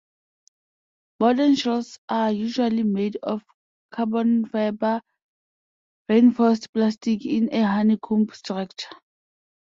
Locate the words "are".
2.09-2.31